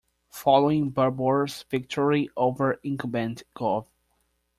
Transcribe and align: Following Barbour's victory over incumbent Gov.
Following 0.31 0.89
Barbour's 0.89 1.61
victory 1.69 2.27
over 2.35 2.79
incumbent 2.81 3.43
Gov. 3.55 3.85